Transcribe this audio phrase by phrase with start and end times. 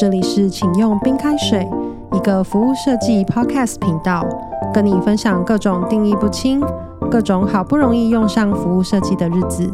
[0.00, 1.68] 这里是请用冰开水，
[2.14, 4.26] 一个服务设计 podcast 频道，
[4.72, 6.58] 跟你分享各种定义不清、
[7.10, 9.70] 各种好不容易用上服务设计的日子。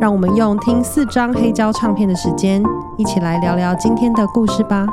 [0.00, 2.62] 让我们用听四张黑胶唱片的时间，
[2.96, 4.86] 一起来聊聊今天的故事吧。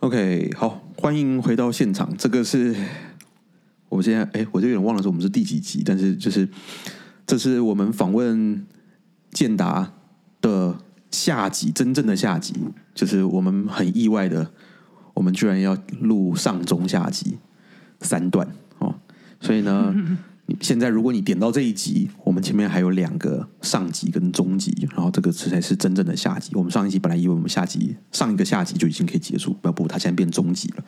[0.00, 2.08] OK，好，欢迎回到现场。
[2.16, 2.74] 这个是
[3.90, 6.48] 我现在哎，我就有点忘了说我们是第几集，但是就是
[7.28, 8.66] 这是我们访问
[9.32, 9.92] 健达
[10.40, 10.78] 的
[11.10, 12.54] 下集，真正的下集，
[12.94, 14.50] 就是我们很意外的，
[15.12, 17.36] 我们居然要录上中下集
[18.00, 18.94] 三段哦，
[19.40, 19.94] 所以呢。
[20.62, 26.52] 现在，如果你点到这一集，我们前面还有两个上集跟中集，然后这个才是真正的下集。
[26.54, 30.84] 我们上一集本来以为我们下集上一个下集就已经可以结束，不不，它现在变中集了，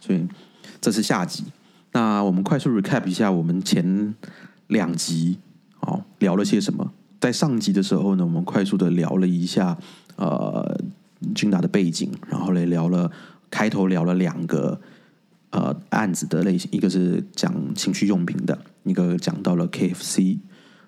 [0.00, 0.26] 所以
[0.80, 1.44] 这是下集。
[1.92, 4.14] 那我们快速 recap 一下我们前
[4.68, 5.36] 两集
[5.82, 6.92] 哦聊了些什么。
[7.20, 9.78] 在上集的时候呢，我们快速的聊了一下
[10.16, 10.80] 呃
[11.34, 13.10] 君达的背景，然后来聊了
[13.50, 14.80] 开头聊了两个。
[15.54, 20.38] 呃，案子的类型，一个是讲情趣用品的，一个讲到了 KFC。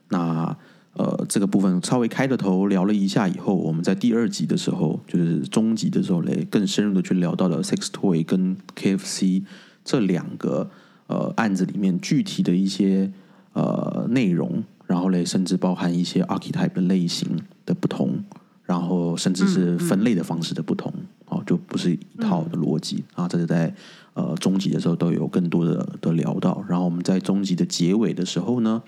[0.09, 0.57] 那
[0.95, 9.43] 呃，这个部分稍微开了头聊了一下以后，我们在第二集的时候，就是中集的时候嘞，更深入的去聊到了 Sex Toy 跟 KFC
[9.85, 10.71] 这两个
[11.09, 13.13] 呃案子里面具体的一些
[13.53, 14.65] 呃内容，
[14.95, 17.29] 然后嘞，甚至包含一些 archetype 的类型
[17.67, 18.23] 的不同，
[18.63, 20.93] 然后甚至是分类的方式的不同，
[21.27, 23.03] 哦，就不是一套的逻辑。
[23.15, 23.75] 啊，这是在。
[24.15, 28.81] 呃，中集的时候都有更多的的聊到，然后我们在中集的结尾的时候呢，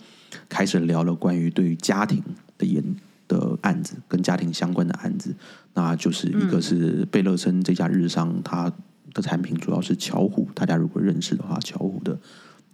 [0.48, 2.22] 开始聊了关于对于家庭
[2.56, 2.80] 的研
[3.26, 5.34] 的案子，跟家庭相关的案子，
[5.74, 8.72] 那就是一个是贝勒森这家日商，它
[9.12, 12.16] 的产品主要是巧虎，大家如果认识的话，巧虎的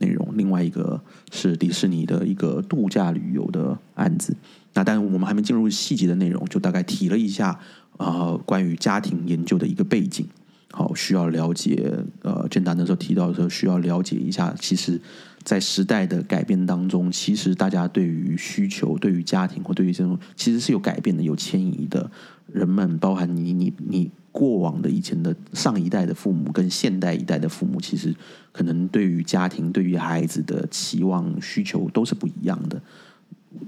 [0.02, 1.00] 内容，另外一个
[1.30, 4.36] 是迪士尼的一个度假旅游的案子，
[4.74, 7.58] 那但我们还没进入细节的内容，就大概提了一下
[7.96, 10.26] 啊，关于家庭研究的一个背景。
[10.74, 11.92] 好，需要了解。
[12.22, 14.54] 呃，简单的时候提到的时候，需要了解一下。
[14.58, 14.98] 其实，
[15.44, 22.10] 在时代的改变当中，其实大家对于需求、对于家庭或对于这种，其实是有改变的、有迁移的。
[22.50, 28.12] 人们，包含你、你、你过往的以前的上一代的父母，跟现代一代的父母，其实
[28.50, 32.80] 可能对于家庭、对于孩子的期望、需求都是不一样的。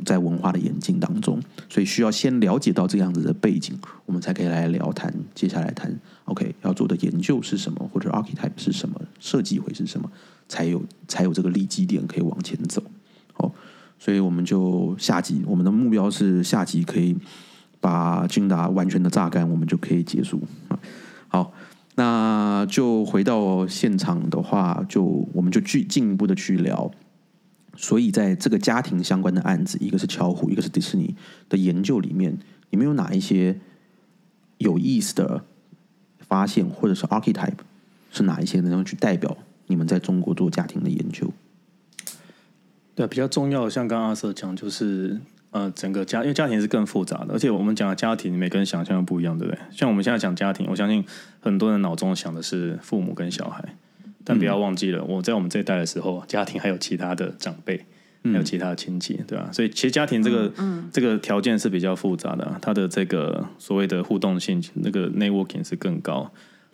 [0.03, 1.39] 在文化的演进当中，
[1.69, 5.95] 所以需要先了解到这样子的背景，我们才可以来聊谈接下来谈。
[6.25, 10.11] OK，要做的研究是什么，或者 archetype 是什么，设计会是什么，
[10.49, 12.83] 才有才有这个立基点可以往前走。
[13.35, 13.55] 好，
[13.99, 17.15] 所以我们就下集，我们的目标是下集可以
[17.85, 20.81] 把金达完全的榨干，我们就可以结束啊。
[21.29, 21.53] 好，
[21.97, 25.03] 那就回到现场的话，就
[25.35, 26.91] 我们就去进一步的去聊。
[27.77, 31.15] 所以，在这个家庭相关的案子，一个是巧虎，一个是迪士尼
[31.51, 32.39] 的研究里面，
[32.71, 33.61] 你们有哪一些
[34.57, 35.45] 有意思的
[36.21, 37.59] 发现，或者是 archetype
[38.11, 39.37] 是哪一些能够去代表
[39.67, 41.31] 你们在中国做家庭的研究？
[42.95, 45.21] 对，比较重要的，像刚刚阿瑟讲，就是
[45.55, 49.61] 呃，整个家，因为家庭是更复杂的，而且我们讲的家庭，每个人想象的不一样，对不对？
[49.71, 51.05] 像我们现在讲家庭，我相信
[51.39, 53.65] 很多人脑中想的是父母跟小孩。
[54.25, 57.85] 但不要忘记了，我在我们这一代的时候，家庭还有其他的长辈，
[58.25, 59.49] 还有其他的亲戚，对吧？
[59.53, 60.53] 所以其实家庭这个
[60.93, 66.33] 这个条件是比较复杂的，它的这个所谓的互动性，那个 networking 是更高。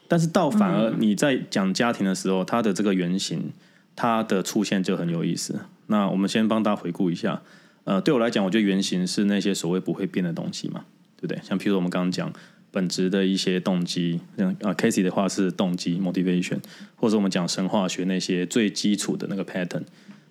[0.09, 3.53] 但是倒反而你在讲家庭的时候，它的这个原型，
[3.95, 5.61] 它的出现就很有意思。
[5.89, 7.43] 那我们先帮大家回顾一下。
[7.91, 10.85] 呃，对我来讲，我觉得原型是那些所谓不会变的东西嘛，
[11.17, 11.41] 对不对？
[11.43, 12.33] 像譬如我们刚刚讲。
[12.73, 16.59] 本质的一些动机，像啊，Casey 的话是动机 （motivation），
[16.95, 19.83] 或者我们讲神话学那些最基础的那个 pattern，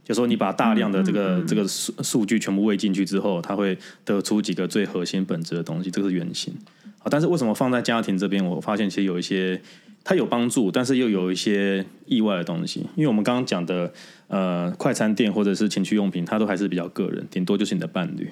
[0.06, 6.54] 就说你把大量的这个这个数数据全部喂进去之后，它会得出几个最核心本质的东西，这个是原型。
[7.00, 8.46] 啊，但是为什么放在家庭这边？
[8.46, 9.62] 我发现其实有一些
[10.10, 12.80] 它有帮助，但是又有一些意外的东西。
[12.96, 13.94] 因为我们刚刚讲的
[14.28, 18.28] 呃，快餐店或者是情趣用品，它都还是比较个人，顶多就是你的伴侣。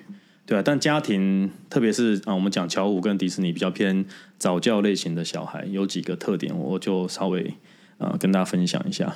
[0.48, 4.04] 对啊，但家庭，特别是啊，我们讲乔虎跟迪士尼比较偏
[4.40, 7.54] 早教类型的小孩，有几个特点，我就稍微
[8.00, 9.16] 啊跟大家分享一下。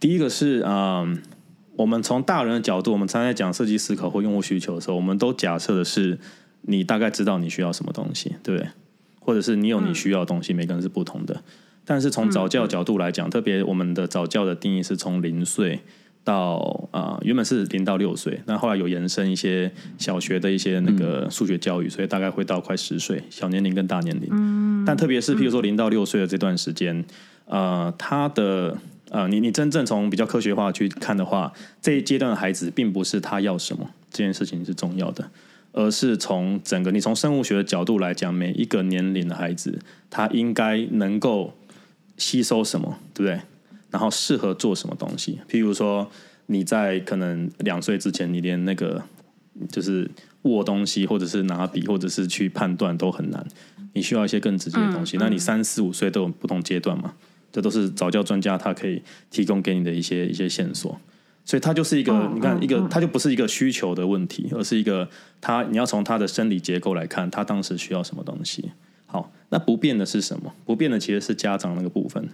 [0.00, 1.06] 第一个是啊，
[1.76, 6.18] 我们从大人的角度，我们常常讲设计思考或用户需求的时候，我们都假设的是
[6.62, 8.68] 你大概知道你需要什么东西，对不对？
[9.20, 11.40] 或者是你有你需要的东西，每个人是不同的。
[11.88, 15.80] 但是从早教角度来讲，特别我们的早教的定义是从零岁。
[16.24, 24.28] 到啊，原本是零到六岁，那后来有延伸一些小学的一些那个数学教育，所以大概会到快十岁，小年龄跟大年龄。
[24.30, 27.02] 嗯，但特别是譬如说零到六岁的这段时间，
[27.46, 28.76] 呃，他的
[29.08, 31.50] 呃，你你真正从比较科学化去看的话，
[31.80, 35.30] 这一阶段的孩子并不是他要什么，这件事情是重要的，
[35.72, 39.78] 而是从整个你从生物学的角度来讲，每一个年龄的孩子
[40.10, 41.54] 他应该能够
[42.18, 43.40] 吸收什么，对不对？
[43.90, 45.38] 然后适合做什么东西？
[45.48, 46.10] 譬如说
[46.46, 49.02] 你在可能两岁之前，你连那个
[49.70, 50.10] 就是
[50.42, 53.46] 握东西，或者是拿笔，或者是去判断都很难，
[53.94, 55.16] 你需要一些更直接的东西。
[55.16, 57.14] 那你三四五岁都有不同阶段嘛？
[57.50, 61.00] 这都是早教专家他可以提供给你的一些一些线索。
[61.46, 65.08] 所以它就是一个，嗯你看一个，嗯它就不是一个需求的问题，而是一个
[65.40, 68.70] 他你要从他的生理结构来看，他当时需要什么东西。
[69.08, 70.54] 好，那不变的是什么？
[70.64, 72.28] 不变的其实是家长那个部分。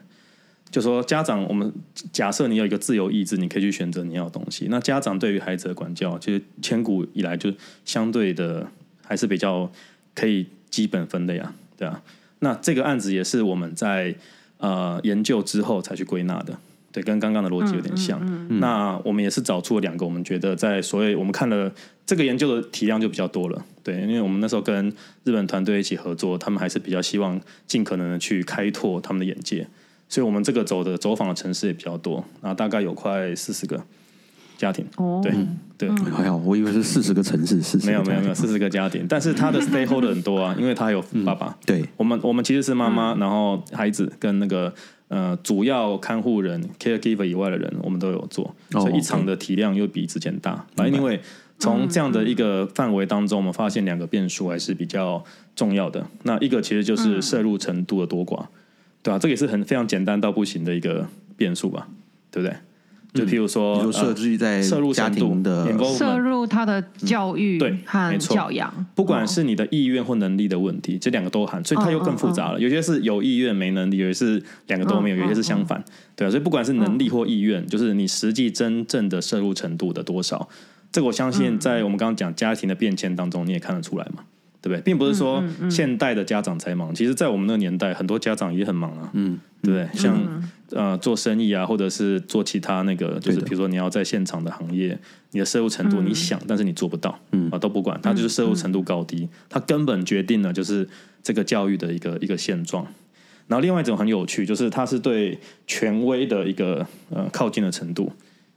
[0.70, 1.72] 就说家长，我们
[2.12, 4.66] 假设你有一个自由意志，你可以去选择你要的东西。
[4.68, 7.52] 那家长对于孩子的管教，其实千古以来就
[7.84, 8.66] 相对的
[9.04, 9.70] 还是比较
[10.16, 12.02] 可以基本分的呀，对啊。
[12.40, 14.12] 那这个案子也是我们在
[14.58, 16.58] 呃研究之后才去归纳的，
[16.94, 18.20] 对，跟刚刚的逻辑有点像。
[18.60, 21.68] 那我们也是找出了两个，我们觉得在所谓我们看了
[22.06, 24.88] 这个研究的体量就比较多了，对，因为我们那时候跟
[25.24, 29.66] 日本团队一起合作，他们还是比较希望尽可能的去开拓他们的眼界，
[30.08, 33.84] 所以我们这个走的走访的城市也比较多，然后大概有快四十个
[34.56, 35.32] 家庭，哦，对
[35.76, 35.88] 对。
[36.10, 44.72] 还好，我以为是四十个城市，四十没有没有没有，四十个家庭，但是他的 stakeholder 很多啊， 因为他有爸爸，对，我们我们其实是妈妈，然后孩子跟那个
[45.08, 50.64] 呃主要看护人 caregiver 以外的人，我们都有做，哦所以一场的体量又比之前大。
[50.76, 51.20] 反正因为
[51.58, 55.22] 从这样的一个范围当中，我们发现两个变数还是比较
[55.54, 56.06] 重要的。
[56.22, 58.46] 那一个其实就是摄入程度的多寡，
[59.02, 61.88] 对吧、这个也是很非常简单到不行的一个变数吧，
[62.30, 62.56] 对不对？
[63.14, 68.34] 就譬如说，比如设呃置在摄入家程度庭的摄入他的教育对没和错。
[68.34, 72.58] 教养，不管是你的意愿或能力的问题，这两个都含，所以它又更复杂了。
[72.58, 75.82] 有些是有意愿没能力，有些是两个都没有，嗯有些是相反，
[76.16, 76.30] 对啊。
[76.30, 80.48] 所以不管是能力或意愿，就是你实际真正的摄入程度的多少，
[80.90, 84.24] 这个我相信在我们刚刚讲家庭的变迁当中，你也看得出来嘛，
[84.64, 84.80] 对不对？
[84.80, 90.00] 并不是说现代的家长才忙，其实在我们那个年代，很多家长也很忙啊，嗯，对不对？
[90.00, 94.98] 像呃做生意啊，或者是做其他那个，就是比如说你要在现场的行业，
[95.32, 100.88] 你的摄入程度你想，但是你做不到，嗯啊都不管，它就是摄入程度高低，它根本决定了就是
[101.22, 102.86] 这个教育的一个一个现状。
[103.46, 108.10] 然后另外一种很有趣，就是它是对权威的一个呃靠近的程度。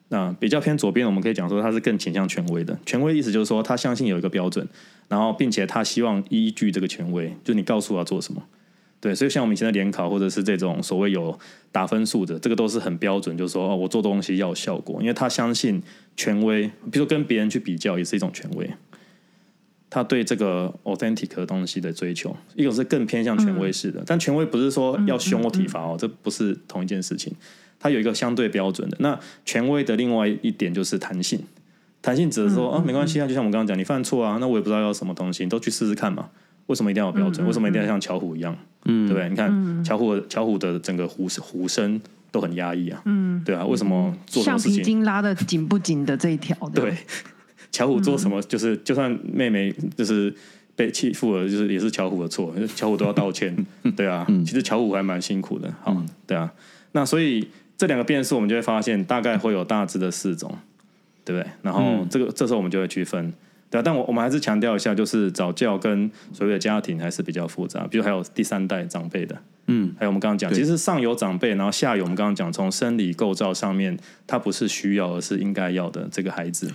[0.09, 2.77] 那比较偏左边，我们可以讲说他是更倾向权威的。
[2.86, 4.65] 权威意思就是说，他相信有一个标准，
[5.09, 8.42] 然后并且他希望依据这个权威，就你告诉我要做什么。
[9.00, 11.38] 对，所以像我们以前的联考或者是这种所谓有
[11.71, 15.81] 打分数的，这个都是很标准，就是说哦，我做东西要有效果，因为他相信
[16.15, 18.69] 权威，比如说跟别人去比较也是一种权威。
[19.89, 27.33] 他对这个 authentic 的东西的追求，一种是更偏向权威式的，但权威不是说要凶或体罚哦，这不是同一件事情。
[27.80, 28.98] 它有一个相对标准的。
[29.00, 31.40] 那权威的另外一点就是弹性，
[32.02, 36.30] 弹性指的是说啊，没关系啊，就像我们刚刚讲，你犯错啊，那我也不知道要什么东西，你都去试试看嘛。
[36.68, 37.48] 为什么一定要有标准？
[37.48, 38.56] 为什么一定要像巧虎一样？
[38.86, 39.30] 嗯，对不对？
[39.30, 44.82] 你看巧虎巧虎的整个虎虎声都很压抑啊，嗯，对啊，为什么做什么橡皮？
[44.82, 46.94] 筋拉的紧不紧的这一条，对，
[47.72, 50.34] 巧虎做什么，就是就算妹妹就是
[50.76, 53.56] 被欺负了，就是也是巧虎的错，巧虎都要道歉，
[53.96, 55.96] 对啊，其实巧虎还蛮辛苦的，好，
[56.26, 56.52] 对啊，
[56.92, 57.48] 那所以
[57.78, 60.54] 这两个变数，我们就会发现大概会有大致的四种，
[61.24, 61.52] 对不对？
[61.62, 63.32] 然后这个这时候我们就会区分。
[63.69, 76.72] 对啊，但我我们还是强调一下，就是早教跟所谓的家庭还是比较复杂，比如还有第三代长辈的，嗯，还有我们刚刚讲，其实上有长辈，然后下有我们刚刚讲，从生理构造上面，他不是需要，而是应该要的这个孩子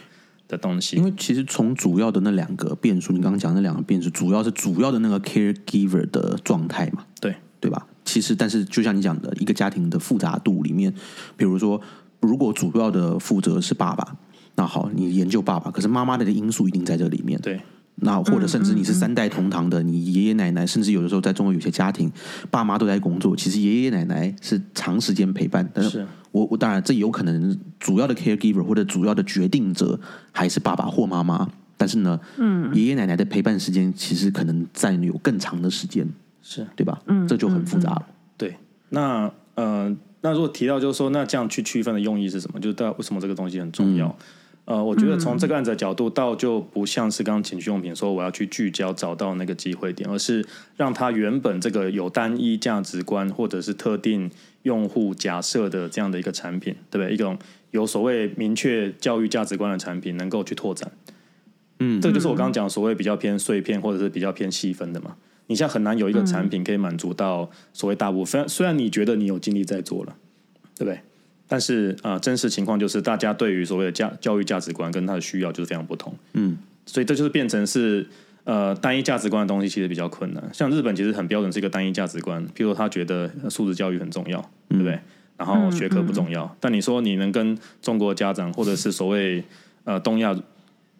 [0.46, 0.96] 的东西。
[0.96, 7.86] 因为其实从主要的那两个变数，你刚刚讲那两个变数，主要是主要的那个 caregiver 的状态嘛，对对吧？
[8.04, 10.92] 其实，但是就像你讲的，一个家庭的复杂度里面，
[11.36, 11.80] 比如说，
[12.20, 14.16] 如果主要的负责是爸爸，
[14.54, 17.40] 那好，你研究爸爸，可是妈妈的因素一定在这里面。
[17.40, 17.60] 对。
[17.96, 22.10] 那或者甚至你是三代同堂的，你爷爷奶奶，甚至有的时候在中国有些家庭，
[22.50, 26.06] 爸妈都在工作，其实爷爷奶奶是长时间陪伴，但是是。
[26.32, 30.00] 我我当然这有可能主要的 caregiver 或者主要的决定者
[30.32, 36.08] 还是爸爸或妈妈，但是呢，嗯，爷爷奶奶的陪伴时间其实可能占有更长的时间，
[36.42, 37.00] 是，对吧？
[37.06, 38.06] 嗯，这就很复杂了。
[38.36, 38.56] 对。
[38.90, 42.60] 那呃，那如果提到就是说，那这样去区分的用意是什么？
[42.60, 44.14] 就是到底为什么这个东西很重要？
[44.64, 50.46] 呃，我觉得从这个案子的角度，倒就不像是刚刚情趣用品说我要去聚焦找到那个机会点，而是
[50.76, 54.30] 让它原本这个有单一价值观或者是特定
[54.62, 57.12] 用户假设的这样的一个产品，对不对？
[57.12, 57.36] 一种
[57.72, 60.92] 有所谓明确教育价值观的产品，能够去拓展。
[61.80, 65.16] 嗯这就是我刚刚讲所谓比较偏碎片或者是比较偏细分的嘛。
[65.52, 70.16] 你现在很难有一个产品可以满足到所谓大部分，虽然你觉得你有精力在做了，
[70.78, 70.98] 对不对？
[71.46, 76.14] 但是呃，真实情况就是大家对于所谓的价教育价值观跟他的需要就是非常不同。
[76.32, 76.56] 嗯，
[76.86, 78.08] 所以这就是变成是
[78.44, 80.42] 呃单一价值观的东西，其实比较困难。
[80.54, 84.40] 像日本其实很标准是一个单一价值观，譬如他觉得呃素质教育很重要，
[84.70, 84.98] 对不对？
[85.36, 86.56] 然后学科不重要。
[86.58, 89.44] 但你说你能跟中国家长或者是所谓
[89.84, 90.34] 呃东亚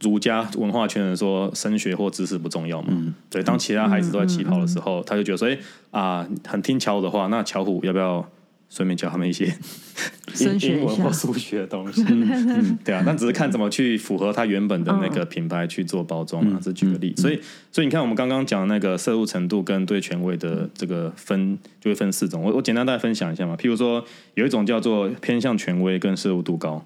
[0.03, 3.15] 儒家文化圈人说升学或知识不重要嘛？
[3.31, 5.59] 对，当其他孩子都在起跑的时候，他就觉得说，哎
[5.91, 8.29] 啊，很听巧虎的话，那巧虎要不要
[8.69, 9.45] 顺便教他们一些
[10.41, 12.03] 英英文或数学的东西？
[12.85, 16.59] 对啊，那只是看怎么去符合他原本的那个品牌去做包装啊。
[16.63, 17.39] 这举个例，所以
[17.71, 22.43] 所以你看，我们刚刚讲那个摄入程度跟对权威的这个分，就会分四种。
[22.43, 23.55] 我我简单大家分享一下嘛。
[23.57, 24.03] 譬如说，
[24.35, 26.85] 有一种叫做偏向权威跟摄入度高。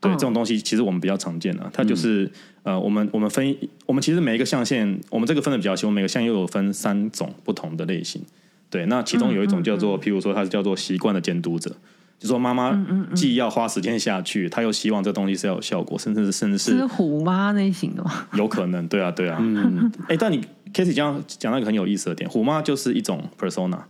[0.00, 2.30] 对，嗯这种东西其实我们比较常见啊，它就是、
[2.62, 8.22] 呃，我们我们分我们其实每一个象限，我们这个分的比较细，我们每个象又有分三种不同的类型。
[8.70, 11.74] 对，那其中有一种叫做，譬如说它是叫做习惯的监督者，
[12.18, 12.78] 就说妈妈
[13.14, 18.28] 既要花时间下去，她又希望这东西是要有效果，甚至是甚至是是虎妈类型的吗？
[18.36, 19.38] 有可能，对啊，对啊。
[19.40, 20.40] 嗯，哎，但你
[20.72, 23.80] k a s e y 讲讲那个很有意思的点，虎妈就是一种 persona，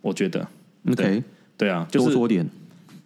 [0.00, 0.46] 我觉得
[0.88, 1.22] ，OK，
[1.56, 2.48] 对啊，就是多说点。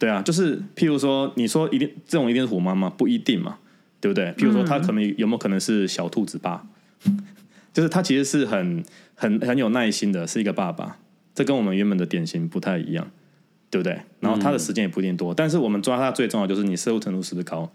[0.02, 2.92] 对啊，就是譬如说，你说一定这种一定是虎妈吗？
[2.98, 3.56] 不一定嘛，
[4.00, 4.32] 对不对？
[4.32, 6.66] 譬如说，他可能有没有可能是小兔子爸？
[7.72, 8.82] 就是他其实是很
[9.14, 10.98] 很很有耐心的，是一个爸爸。
[11.36, 13.08] 这跟我们原本的典型不太一样，
[13.70, 13.96] 对不对？
[14.18, 17.70] 然后他的时间也不一定多，但是我们抓他最重要就是你摄入程度是不是高？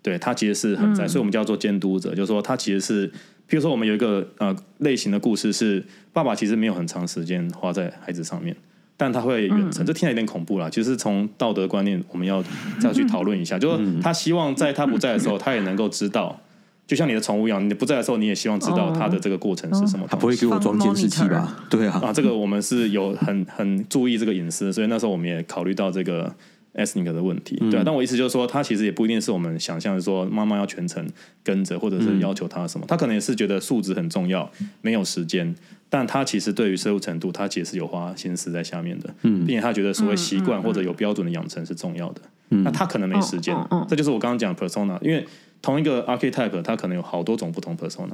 [0.00, 5.84] 对他其实是很在，所以我们叫做监督者，就是说他其实是，譬如说我们有一个呃类型的故事是，
[6.14, 8.56] 爸爸其实没有很长时间花在孩子上面，
[8.98, 10.68] 但他会远程，这听起来有点恐怖啦。
[10.68, 12.44] 其实从道德观念，我们要
[12.80, 16.38] 再去讨论一下，就是他希望在他不在的时候，他也能够知道，
[16.84, 20.04] 就像你的宠物一样，你不在的时候，你也希望知道它的这个过程是什么。
[20.10, 21.56] 他不会给我装监视器吧？
[21.70, 26.34] 对啊，啊，这个我们是有很很注意这个隐私，所以那时候我们也考虑到这个
[26.74, 27.82] ethnic 的问题，对啊。
[27.84, 31.06] 但我意思就是说，他其实也不一定是我们想象的说妈妈要全程
[31.42, 34.50] 跟着，或者是要求他什么，他可能也是觉得素质很重要，
[34.82, 35.54] 没有时间。
[35.90, 42.20] 但他其实对于摄入程度，他其实是有花心思在下面的，并且他觉得所谓习惯或者有标准的养成是重要的。
[42.50, 43.56] 那他可能没时间
[43.88, 45.26] 这就是我刚刚讲 persona，因为
[45.62, 48.12] 同一个 archetype，它可能有好多种不同 persona。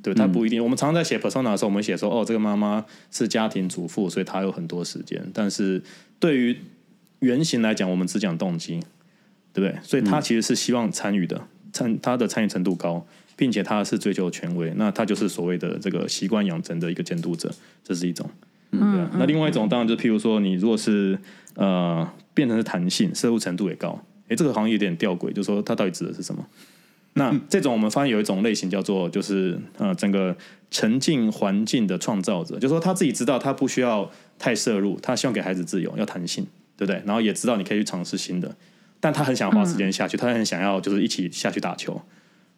[0.00, 0.62] 对，它不一定。
[0.62, 5.20] 我们常常在写 persona 的时候，我们写说，哦，这个妈妈是家庭主妇，所以她有很多时间。
[5.34, 5.82] 但是
[6.20, 6.56] 对于
[7.20, 8.80] 原型来讲，我们只讲动机，
[9.52, 9.76] 对不对？
[9.82, 11.40] 所以他其实是希望参与的，
[11.72, 13.04] 参他的参与程度高，
[13.36, 18.28] 并且他是追求权威，那他就是所谓的这个习惯养成的一个监督者，这是一种。
[18.70, 21.18] 对啊，那另外一种当然就譬如说，你如果是
[21.54, 23.98] 呃变成是弹性，摄入程度也高，
[24.28, 26.44] 诶，这个好像有点吊诡，就是说它到底指的是什么？
[27.14, 30.36] 那这种我们发现有一种类型叫做就是呃整个
[30.70, 34.08] 沉浸环境的创造者，就是说他自己知道他不需要
[34.38, 36.46] 太摄入，他希望给孩子自由，要弹性，
[36.78, 37.02] 对不对？
[37.04, 38.56] 然后也知道你可以去尝试新的，
[39.00, 42.00] 但他很想花时间下去，他很想要就是一起下去打球。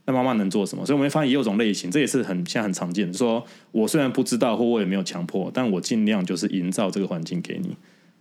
[0.04, 0.84] 那妈妈能做什么？
[0.84, 3.06] 所以我们会发现也有种类型，这也是很现在很常见。
[3.06, 7.76] 就是说我虽然不知道，或我也没有强迫，但我尽量就是营造这个环境给你。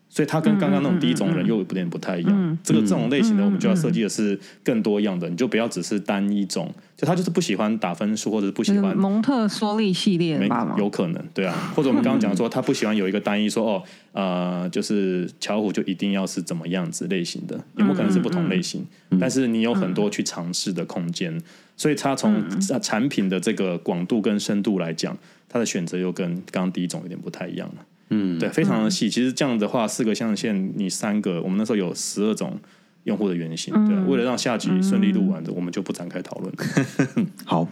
[0.10, 2.58] 所以他跟刚刚那种第一种人又有点不太一样。
[2.64, 10.46] 这个这种类型的，我们就要设计的是更多样的，你就不要只是单一种，就他就是不喜欢打分数，或者是不喜欢蒙特梭利系列的
[10.78, 18.86] 有可能，对啊， 或者我们刚刚讲说，他不喜欢有一个单一说哦，呃，就是巧虎就一定要是怎么样子类型的，有没有可能是不同类型？
[19.18, 21.42] 但是你有很多去尝试的空间，
[21.78, 27.86] 所以他从呃产品的这个广度跟深度来讲，他的选择又跟刚刚第一种有点不太一样了。
[28.10, 29.10] 嗯，对，非常的细。
[29.10, 32.60] 其实这样的话，四个象限，你三个，我们那时候有十二种
[33.04, 36.54] 用户的原型，对啊，为了让下集顺利录完的，我们就不展开讨论。
[37.46, 37.68] 好，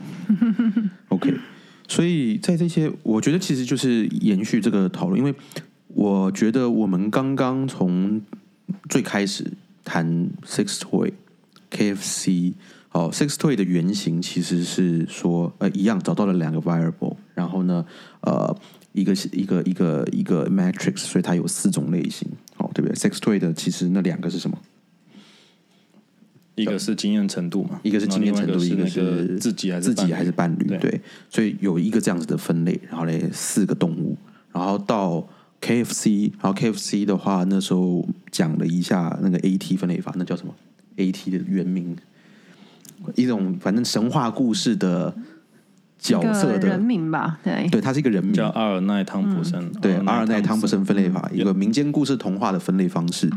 [1.10, 1.34] OK。
[1.88, 5.34] 所以在这些，我觉得其实就是延续这个讨论，因为
[5.88, 8.22] 我觉得我们刚刚从
[8.90, 9.50] 最开始
[9.86, 11.14] 谈 Six Toy、
[11.72, 12.54] KFC，
[12.92, 17.86] 哦，Six Toy 的原型其实是说，呃，一样找到了两个 variable，然后呢，
[18.20, 18.54] 呃，
[18.92, 24.58] 一个是一个一个一个 matrix，所以它有四种类型，哦，对不对？Six Toy 的其实那两个是什么？
[26.58, 30.78] 一个是经验程度嘛，一个是经验程度，一个是自己还是自己还是伴侣，对。
[30.80, 34.18] 对，所以有一个这样子的分类，然后嘞四个动物，
[34.52, 35.28] 然后到
[35.62, 40.56] KFC，然后 KFC 的话，那时候讲了一下那个 AT 分类法，那叫什么
[40.98, 41.96] ？AT 的原名，
[43.14, 45.16] 一种反正神话故事的
[46.00, 53.30] 角色的人的，名吧，对，对，它是一个人名，叫阿尔奈汤普森，嗯对，阿尔奈汤普森分类法，一个民间故事童话的分类方式，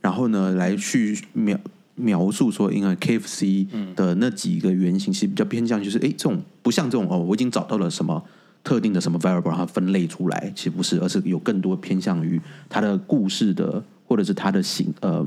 [0.00, 1.58] 然后呢，来去描
[1.96, 8.22] 描述说，因为 KFC 的那几个原型是比较偏向，就是哎，这种不像这种哦，我已经找到了什么
[8.62, 15.26] 特定的什么 variable，让它分类出来，其实不是，而是有更多偏向于它的故事的或者是他的行呃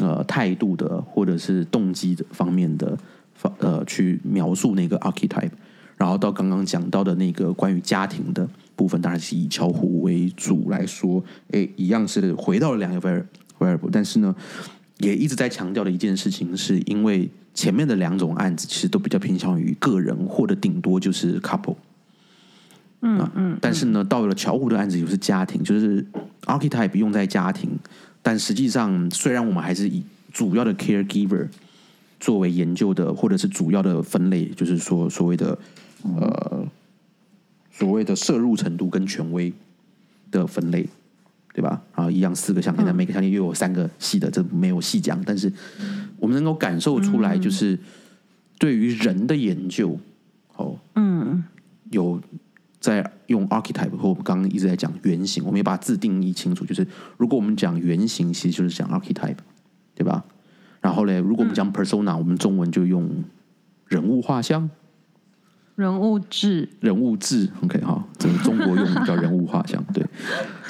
[0.00, 2.96] 呃态度的，或者是动机的方面的
[3.34, 5.50] 方呃去描述那个 archetype，
[5.96, 13.26] 然后到刚刚讲到的那个关于家庭的部分，当然是以巧虎为主来说，诶，一样是回到了两个
[13.58, 14.34] variable，但是呢，
[15.02, 21.76] 也一直在强调的一件事情，是因为前面的两种案子其实都比较偏向于个人，或者顶多就是 couple。
[23.04, 26.06] 嗯嗯，但是呢，到了巧虎的案子又是家庭，就是
[26.44, 27.68] archetype 用在家庭，
[28.22, 31.48] 但实际上虽然我们还是以主要的 caregiver
[32.20, 35.58] 作为研究的，或者是主要的分类，就是说所谓的
[36.04, 36.64] 呃
[37.72, 39.52] 所谓的摄入程度跟权威
[40.30, 40.88] 的分类，
[41.52, 41.82] 对吧？
[41.94, 45.52] 然后一样四个象限，但每个象限又有三个细的，这没有细讲，但是
[46.18, 47.78] 我们能够感受出来，就是
[48.58, 49.98] 对于人的研究，
[50.56, 51.44] 哦，嗯，
[51.90, 52.20] 有。
[52.82, 56.64] 在用 archetype 或我们刚刚一直在讲原型，我们也把字定义清楚。
[56.64, 56.84] 就是
[57.16, 59.36] 如果我们讲原型，其实就是讲 archetype，
[59.94, 60.24] 对吧？
[60.80, 63.08] 然后呢，如果我们讲 persona，我们中文就用
[63.86, 64.68] 人物画像、
[65.76, 67.48] 人物志、人物志。
[67.62, 70.04] OK，哈，这个中国用叫人物画像，对，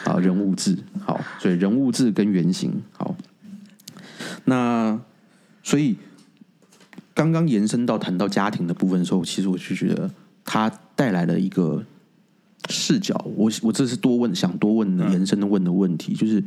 [0.04, 3.16] 好，人物志，好，所以人物志跟原型，好。
[4.44, 5.00] 那
[5.62, 5.96] 所以
[7.14, 10.10] 刚刚延伸到谈到家庭的部分的时候，其实我就觉得
[10.44, 11.84] 它带来了一个。
[12.70, 16.42] 视角，我我这是多问想多问的延伸的问的问题，就是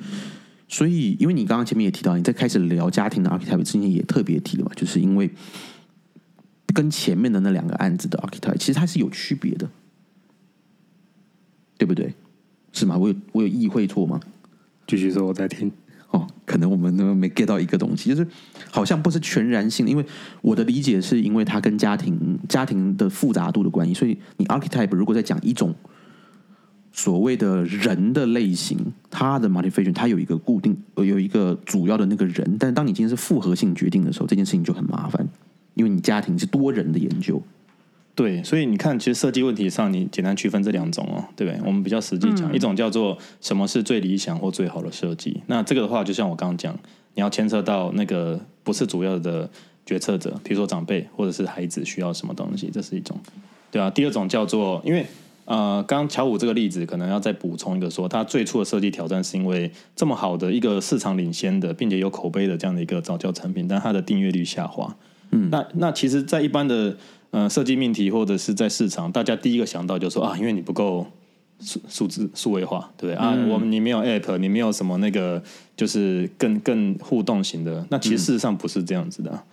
[0.70, 5.30] 所以，因为你刚刚前面也提到，你在开始聊家庭的 archetype 之前也特别提了嘛，就是因为
[6.74, 9.70] 跟前面的那两个案子的 archetype 其实它是有区别的，
[11.78, 12.14] 对不对？
[12.76, 12.96] 是吗？
[12.96, 14.20] 我有我有意会错吗？
[14.86, 15.72] 继续说，我在听。
[16.12, 18.28] 哦，可能我们都没 get 到一个东西，就是
[18.70, 20.06] 好像不是全然性，因为
[20.42, 25.74] 我的理解是因为它跟家庭家庭的复杂度的关系，所以你 archetype 如果在讲一种。
[26.98, 28.80] 所谓的人的类型，
[29.10, 32.56] 它的 motivation，它有一个固定，有一个主要的那个人。
[32.58, 35.28] 但是当你今天是复合性决定的时候，这件事情就很麻烦，
[35.74, 37.44] 因为你家庭是多人的研究。
[38.16, 41.62] 对，所以你看，其实设计问题上，你简单区分这两种哦，对不对？
[41.66, 45.42] 我们比较实际讲，一种叫做什么是最理想或最好的设计。
[45.48, 46.74] 那这个的话，就像我刚刚讲，
[47.14, 49.50] 你要牵涉到那个不是主要的
[49.86, 53.18] 决策者，比如说长辈或者是孩子需要什么东西，这是一种，
[53.70, 53.90] 对啊。
[53.90, 55.06] 第二种叫做因为。
[55.48, 64.92] 呃，刚刚乔五这个例子，可能要再补充一个，说他最初的设计挑战是因为这么好的一个市场领先的，并且有口碑的这样的一个早教产品，但它的订阅率下滑。
[65.30, 66.98] 嗯，那那其实，在一般的
[67.32, 71.06] 呃设计命题或者是在市场，大家第一个想到就说啊，因为你不够
[71.60, 73.36] 数数字数位化，对不对啊？
[73.50, 75.42] 我们你没有 App，你没有什么那个
[75.78, 77.86] 就是更更互动型的。
[77.90, 79.44] 那其实事实上不是这样子的。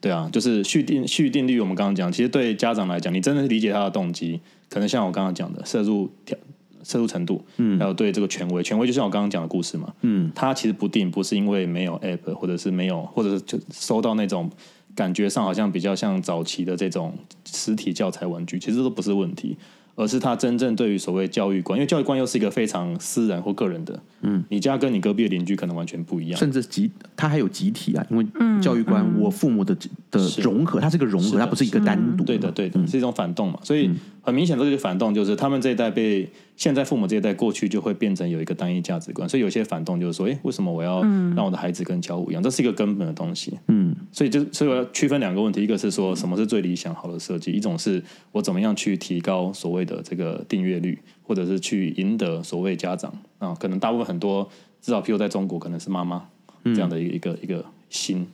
[0.00, 6.36] 对啊，就是续订续订率，我们刚刚讲，其实对家长来讲，你真的是理解他的动机，可能像我刚刚讲的，摄入调
[6.82, 14.50] 摄入程度，嗯，还有对这个权威，权威就像我刚刚讲的故事嘛，嗯，他其实不定，不是因为没有 app，或者是没有，或者是就收到那种
[14.94, 19.56] 感觉上好像比较像早期的这种实体教材玩具，其实都不是问题。
[19.94, 28.26] 而是他真正对于所谓教育观，因为教育观又是一个非常私人或个人的，嗯，你家跟你隔壁的邻居可能完全不一样，甚至集他还有集体啊，因为
[28.62, 29.76] 教育观，我父母的
[30.10, 33.90] 的融合，它是一个融合，它不是一个单独，对的，对的，是一种反动嘛，所以
[34.22, 36.28] 很明显这个反动就是他们这一代被。
[36.54, 41.02] 现在父母这一代过去就会变成有一个单一价值观，所以有些反动就是说，哎，为什么我要
[41.34, 42.40] 让我的孩子跟乔五一样？
[42.40, 43.58] 这是一个根本的东西。
[43.66, 54.48] 嗯，所以就所以我要区分两个问题，一个是说什么是最理想好的设计，一种是我怎么样去提高所谓的这个订阅率，或者是去赢得所谓家长啊，可能大部分很多
[54.80, 56.22] 至少譬如在中国可能是妈妈
[56.62, 58.24] 这样的一个一个心，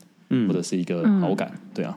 [0.47, 1.97] 或者是一个好感，对啊。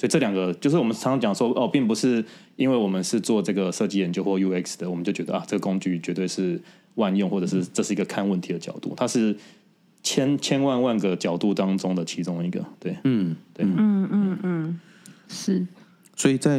[0.00, 2.24] 所以这两个就是我们常常讲说哦，并不是
[2.56, 6.58] 因为我们是做这个设计研究或 UX 的，我们就觉得啊，这个工具绝对是
[6.94, 9.36] 万用，或者是这是一个看问题的角度，它是
[10.02, 12.64] 千千万万个角度当中的其中一个。
[12.78, 14.80] 对，嗯，对，嗯嗯嗯，
[15.28, 15.66] 是。
[16.16, 16.58] 所以在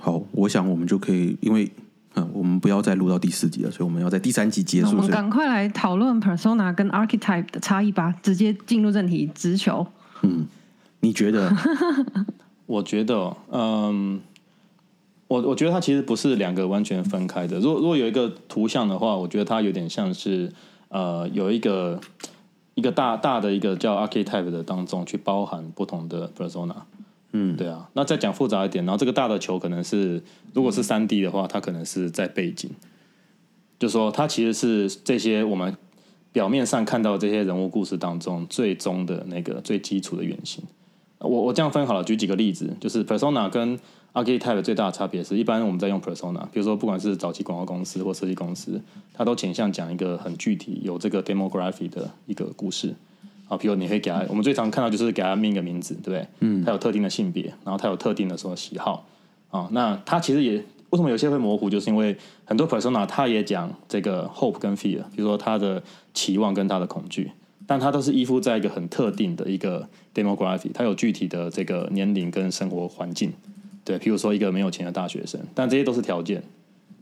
[0.00, 1.70] 好，我想我们就可以，因为
[2.14, 4.88] 嗯，我们不要再录到第四集了，所以我们要在第三集结束。
[4.88, 9.86] 我们赶快来讨论 persona 跟 archetype 的差异吧，直接进入正题，直球。
[10.22, 10.46] 嗯，
[11.00, 11.54] 你觉得？
[12.68, 14.20] 我觉得，嗯，
[15.26, 17.58] 我我觉得它其实不是两个完全分开的。
[17.58, 20.52] 如果如果有一个图像的话，我觉得它有点像是，
[20.88, 21.98] 呃，有一个
[22.74, 26.74] 一个大大的一个叫 archetype 的当中去包含不同的 persona。
[27.32, 27.88] 嗯，对啊。
[27.94, 32.70] 那再讲复杂一点，然后这个大的球可能是，如果是三 D 的话，它可能是在背景，
[33.78, 35.74] 就说它其实是这些我们
[36.32, 40.62] 表面上看到这些人物故事当中最终的那个最基础的原型。
[41.20, 43.78] 我我这样分好了，举几个例子，就是 persona 跟
[44.14, 48.80] archetype 最大的差别是，一般我们在用 persona，比如说不管是早期广告公司或设计公司，
[49.12, 52.94] 它都倾向讲一个很具体有这个 demography 的一个故事
[53.48, 56.26] 啊，比如你会给他，我们最常看到就是给他命一个名字，对不对？
[56.40, 59.04] 嗯，他有特定的性别，然后他有特定的什么喜好
[59.50, 60.52] 啊，那他其实也
[60.90, 65.82] 为什么有些会模糊，就是因为很多 persona 他也讲这个 hope 跟 fear，比如说他的
[66.14, 67.32] 期望跟他的恐惧。
[67.70, 73.30] 但它都是依附在一个很特定的一个 demography，它有具体的这个年龄跟生活环境，
[73.84, 76.42] 对，譬如说一个没有钱的大学生，但这些都是条件，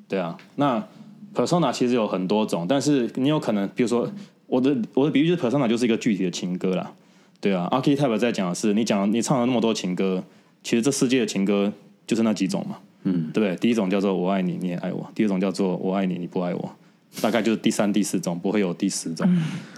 [0.09, 0.37] 对啊。
[0.57, 0.85] 那
[1.33, 4.11] persona 其实有很多种，但是你有可能，比如说
[4.49, 6.93] 我的我的比喻就是 persona 就是一个具体的情歌啦，
[7.41, 7.69] 对啊。
[7.71, 10.25] archetype 在讲的是你讲你唱了那么多情歌，
[10.65, 11.73] 其实这世界的情歌
[12.09, 13.55] 就是那几种嘛，嗯，对不对？
[13.57, 16.73] 第一种叫做我爱你，你也爱我；第二种叫做我爱你，你不爱我。
[17.21, 19.27] 大概就是第三、第四种，不会有第十种。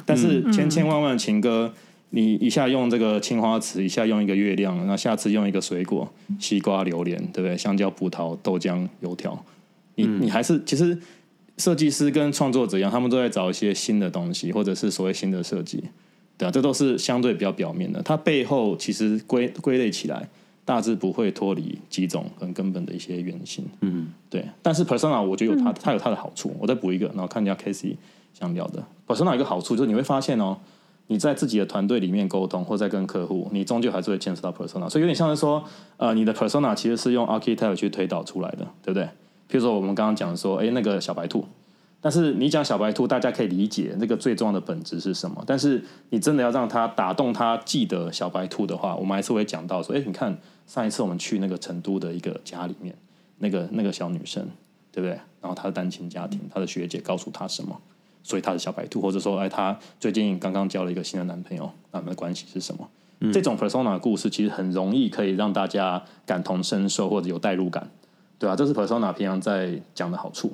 [0.05, 1.73] 但是千千万万的情歌，
[2.11, 7.57] 你一下用这个青花瓷，一下用一个月亮，那下次用一个水果，西瓜、榴莲，对不对？
[7.57, 9.45] 香蕉、葡萄、豆浆、油条，
[9.95, 10.99] 你你还是其实
[11.57, 15.83] 设计师跟创作者一样，他们都在找一些新的东西，或者是所谓新的设计，
[16.37, 18.03] 对啊，这都是相对比较表面的。
[18.03, 20.29] 它背后其实归归类起来。
[20.69, 24.47] 大致不会脱离几种很根本的一些原型，嗯，对。
[24.61, 26.55] 但是 persona 我觉得有它，它有它的好处。
[26.59, 27.97] 我再补一个，然后看一下 Casey
[28.35, 30.59] 想聊的 persona 一个好处就是你会发现哦，
[31.07, 34.91] 你在自己的团队里面沟通，或在跟客户，你终究还是会牵涉到 persona。
[34.91, 35.65] 所以有点像是说，
[35.97, 39.05] 呃，你的 persona 其实是用 archetype 去推导出来的，对不对？
[39.05, 41.47] 譬如说我们刚刚讲说，哎，那个小白兔。
[42.01, 45.43] 但是你讲小白兔，大家可以理解那个最重要的本质是什么。
[45.45, 52.95] 但是你真的要让他打动他记得小白兔的话，我们还是会讲到说：哎，你看上一次我们去那个成都的一个家里面，
[53.39, 54.47] 那个那个小女生，
[54.93, 55.19] 对不对？
[55.41, 57.77] 然后她的单亲家庭，她的学姐告诉她什么，
[58.23, 62.87] 所以她是小白兔，或者说，哎，她最近刚刚交了一个新的男朋友，那们的关系是什么？
[63.33, 67.91] 这种 persona 的故事其实很容易可以让大家感同身受或者有代入感，
[68.39, 68.55] 对吧？
[68.55, 70.53] 这是 persona 平常在讲的好处。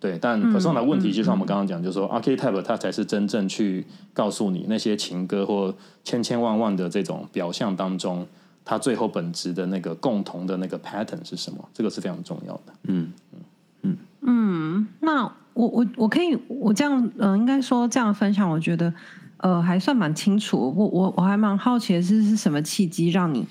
[0.00, 8.26] 对，但 persona 问题就像我们刚刚讲，就是说 archetype 它才是真正去告诉你那些情歌或千千万万的这种表象当中，
[8.64, 11.68] 它最后本质的那个共同的那个 pattern 是什么？
[11.72, 12.72] 这个是非常重要的。
[12.84, 13.38] 嗯嗯
[13.82, 14.86] 嗯嗯。
[15.00, 18.92] 那我我我可以我这样嗯，应该说这样分享，我觉得
[19.38, 20.72] 呃还算蛮清楚。
[20.76, 23.46] 我我我还蛮好奇的是是什么契机让你。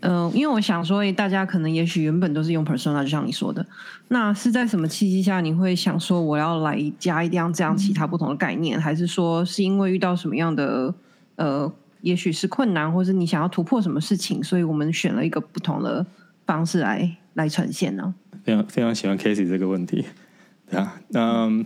[0.00, 3.66] 嗯，因为我想说，大家可能也许原本都是用 persona，就像你说的，
[4.06, 10.94] 那是在什么契机下你会想说我要来加一样这样其他不同的概念，还是说是因为遇到什么样的
[11.34, 16.04] 呃，也许是困难，或是你想要突破什么事情，所以我们选了一个不同的
[16.46, 18.14] 方式来来呈现呢？
[18.44, 20.04] 非常非常喜欢 Casey 这个问题，
[20.70, 21.64] 对啊，嗯，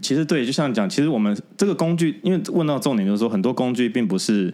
[0.00, 4.52] 其实对，就像讲，其实我们这个工具，因为问到重点就是说，很多工具并不是。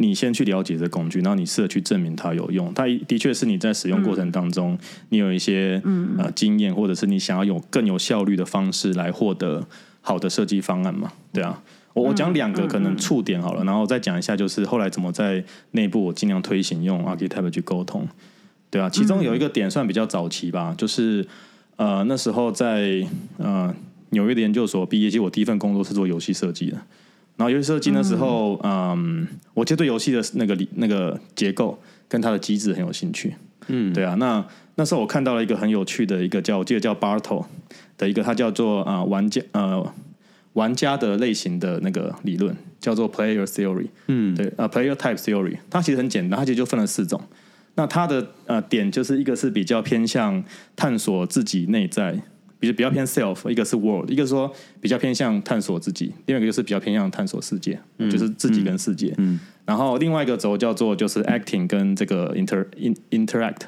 [0.00, 2.72] 你先去了解这工具，然后你试着去证明它有用。
[2.72, 4.78] 它的确是你在使用过程当中，
[5.08, 5.82] 你有一些
[6.16, 9.66] 呃经验，或者是你想要有更有效率的方式来获得
[10.00, 11.10] 好的设计方案嘛？
[11.32, 11.60] 对啊，
[11.94, 18.06] 我我讲两个可能触点好了，然后再讲一下就是后来怎么在内部我尽量推行用 Archetype 去沟通。
[18.70, 21.26] 对啊，其中有一个点算比较早期吧，就是
[21.76, 23.04] 呃那时候在
[23.38, 23.74] 呃
[24.10, 26.76] 纽约的研究所毕业，其实我第一份工作是做游戏设计的。
[27.36, 33.34] 然后游戏设计那时候，嗯，我就对游戏的那个理那个结构跟它的机制很有兴趣。
[33.68, 37.44] 嗯，对啊，那那时候我看到了一个很有趣的一个叫我记得叫 Bartle
[37.96, 39.86] 的一个，它叫做啊玩家呃
[40.54, 43.88] 玩家的类型的那个理论，叫做 Player Theory。
[44.06, 47.20] 嗯，对啊，Player Type Theory，它其实很简单，它其实就分了四种。
[47.74, 50.42] 那它的呃点就是一个是比较偏向
[50.74, 52.20] 探索自己内在。
[52.60, 57.78] 比如比较偏 self，一个是 world，一个说比较偏向探索自己，另外一个就是比较偏向探索世界，
[58.10, 59.14] 就是自己跟世界。
[59.18, 62.66] 嗯然后另外一个轴叫做就是 acting 跟这个 inter
[63.10, 63.60] interact。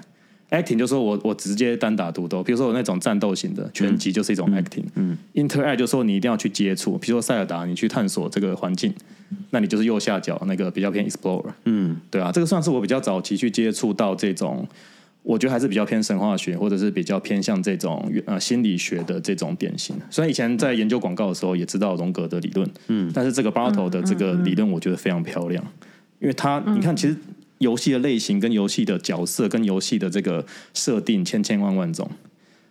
[0.51, 4.85] Acting 就说我我直接单打独斗，比如说我那种战斗型的拳击就是一种 acting。
[4.95, 8.93] 嗯 interact 就说你一定要去接触，比如说塞尔达，你去探索这个环境，
[9.51, 11.53] 那你就是右下角那个比较偏 explorer。
[11.65, 14.67] 嗯，对啊，这个算是我比较早期去接触到这种。
[15.23, 19.95] 我觉得还是比较偏神话学，或者是比较偏向这种呃心理学的这种典型。
[20.09, 25.63] 虽然以前在研究广告的时候也知道荣格的理论，嗯，但是这个 Bartle 的这个理论我觉得非常漂亮，
[26.21, 27.15] 因为它你看，其实
[27.61, 30.44] 游戏的类型跟游戏的角色跟游戏的这个
[30.75, 32.11] 设定千千万万种，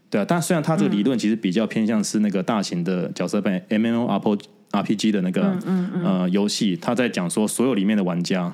[0.10, 0.26] 对啊。
[0.28, 4.38] 但虽然它这个理论其实比较偏向是那个大型的角色扮 M M O R P
[4.72, 5.58] R P G 的那个
[6.04, 8.54] 呃游戏，他在讲说所有里面的玩家。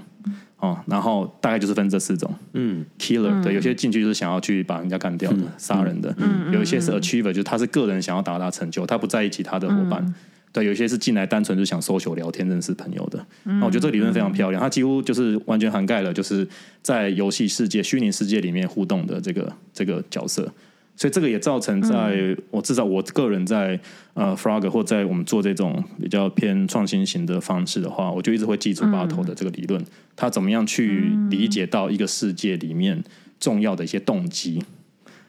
[0.57, 10.15] 哦，然后大概就是分这四种，嗯，killer 对，有些进去就是想要去把人家干掉的、杀人的，嗯，有一些是 achiever，就是他是个人想要达到成就，他不在意其他的伙伴
[10.55, 13.25] 对，有些是进来单纯就想 social 聊天认识朋友的。
[13.43, 16.47] 那我觉得这个理论非常漂亮，它几乎就是完全涵盖了就是
[16.81, 20.49] 在游戏世界、虚拟世界里面互动的这个这个角色。
[20.95, 23.77] 所以这个也造成在我至少我个人在
[24.13, 29.83] 呃 Frog 或在我们做这种比较偏创新型的方式的话，我就一直会记住巴头的这个理论，
[30.15, 33.03] 他怎么样去理解到一个世界里面
[33.41, 34.63] 重要的一些动机。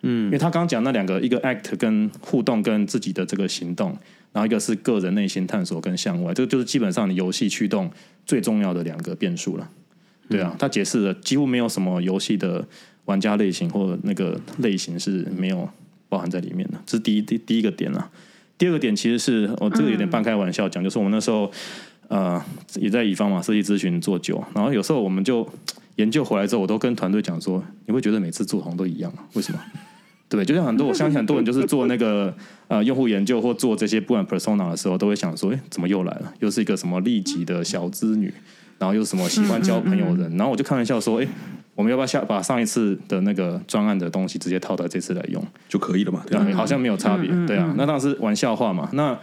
[0.02, 3.98] 嗯，因为他刚刚讲那两个，一个 act 跟互动跟自己的这个行动，
[4.32, 7.90] 然后一个是个人内心探索跟向外，这个就是基本上你游戏驱动
[8.26, 9.70] 最重要的两个变数了。
[10.28, 12.66] 对啊，他解释了几乎没有什么游戏的
[13.04, 15.68] 玩家类型或那个类型是没有
[16.08, 18.10] 包含在里面的，这是第一第第一个点啊。
[18.58, 21.50] 第二个点其实是我这个有点半开玩笑讲，就是我们那时候
[22.08, 22.42] 呃
[22.74, 25.48] 也在乙方嘛设计咨询做久，然后有时候我们就
[25.96, 29.22] 研究回来之后，我都跟团队讲说，你会觉得每次做好像都一样啊？
[29.34, 29.60] 为什么？
[30.28, 32.34] 对，就像很多我相信很多人就是做那个
[32.68, 36.32] 呃用户研究或做这些不管 persona 的时候，都会想说，哎，怎么又来了？
[36.40, 38.32] 又是一个什么利己的小资女，
[38.78, 40.36] 然后又什么喜欢交朋友的人？
[40.36, 41.28] 然后我就开玩笑说，哎，
[41.74, 46.24] 我们要不要下把上一次的那个专案的东西直接套到这次来用就可以了嘛？
[46.28, 48.88] 对啊，好像没有差别，对啊，那当然是玩笑话嘛。
[48.94, 49.16] 那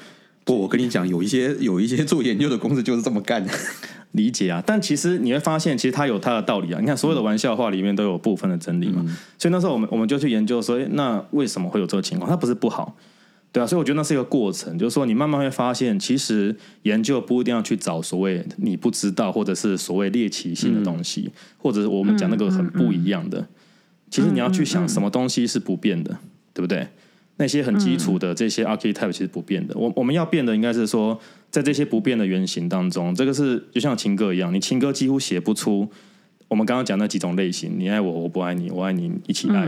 [0.44, 3.46] 不，我跟你讲，有一些有一些 做研究的公司就是这么干。
[4.14, 6.80] 理解啊，但其实你会发现，其实它有它的道理啊。
[6.80, 9.04] 你看，所有的玩笑话里面都有部分的真理嘛。
[9.40, 12.30] 所以那时候我们我们就去研究说，那为什么会有这个情况？
[12.30, 12.96] 它不是不好，
[13.52, 13.66] 对啊。
[13.66, 23.48] 所以我觉得那是一个过程，就是说你慢慢会发现，其实研究不一定要去找所谓你不知道或者是所谓猎奇性的东西，或者是我们讲那个很不一样的。
[24.12, 26.16] 其实你要去想，什么东西是不变的，
[26.54, 26.88] 对不对？
[27.38, 29.76] 那些很基础的这些 archetype 其实不变的。
[29.78, 31.20] 我我们要变的应该是说。
[31.54, 35.88] 在这些不变的原型当中，这个是就像情歌一样，你情歌几乎写不出
[36.48, 39.68] 我们刚刚讲那几种类型，你爱我，我不爱你，我爱你，一起爱，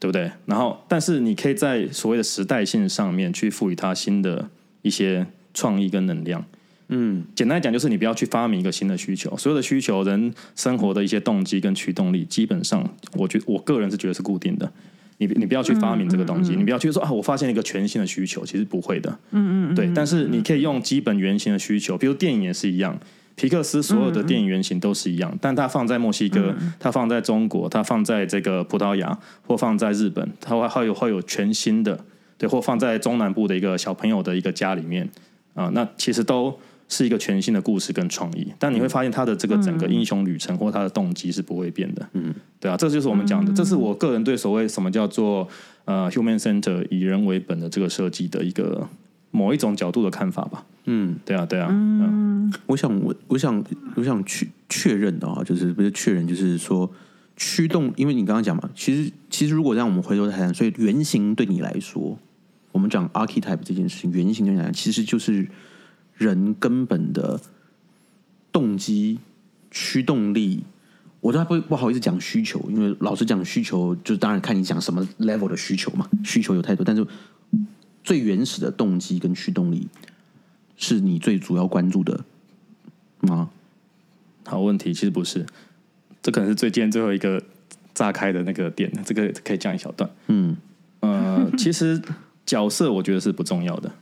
[0.00, 0.30] 对不对？
[0.46, 4.48] 然后，但是你可以在所谓的时代性上面去赋予它新的
[4.80, 6.42] 一些创意跟能量。
[6.88, 14.72] 嗯，简单讲就是你不要去发明一个新的需求，所有的需求，人生活的一些动机跟驱动力，基本上，我觉我个人是觉得是固定的。
[15.18, 19.10] 你你不要去发明这个东西，你不要去说啊，我发现了一个全新的需求，其实不会的。
[19.30, 22.98] 嗯嗯对，但是你可以用基本原型的需求，比如电影也是一样，
[23.34, 32.04] 皮克斯所有的电影原型都是一样，但它放在墨西哥，它放在中国，它放在这个葡萄牙或放在日本，它会会有会有全新的，
[32.36, 35.08] 对，或放在中南部的一个小朋友的一个家里面
[35.54, 36.58] 啊，那其实都。
[36.88, 42.08] 是一个全新的故事跟创意，但你会发现他的这个整个英雄旅程或他的动机是不会变的。
[42.12, 45.48] 嗯，对啊，这就是我们讲的，这是我个人对所谓什么叫做
[45.84, 48.88] 呃 human center 以人为本的这个设计的一个
[49.32, 50.64] 某一种角度的看法吧。
[50.84, 51.68] 嗯，对啊，对啊。
[51.72, 53.64] 嗯，我想我我想
[53.96, 56.88] 我想确确认的啊，就是不是确认，就是说
[57.36, 62.16] 驱动，因为你刚刚讲嘛，其实其实如果让我们回头谈，所以原型对你来说，
[62.70, 65.48] 我们讲 archetype 这件事情，原型对你来讲其实就是。
[66.16, 67.40] 人根本的
[68.50, 69.18] 动机、
[69.70, 70.64] 驱动力，
[71.20, 76.08] 我都不不好意思讲需求，因为老实讲，需求就当然看你讲什么 level 的需求嘛。
[76.24, 77.06] 需求有太多，但是
[78.02, 79.88] 最原始的动机跟驱动力，
[80.76, 82.24] 是你最主要关注的
[83.20, 83.50] 吗？
[84.44, 85.44] 好问题，其实不是，
[86.22, 87.42] 这可能是最近最后一个
[87.92, 90.08] 炸开的那个点，这个可以讲一小段。
[90.28, 90.56] 嗯，
[91.00, 92.00] 呃，其实
[92.46, 93.92] 角色我觉得是不重要的。